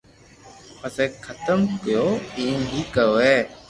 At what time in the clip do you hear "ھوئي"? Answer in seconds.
3.11-3.35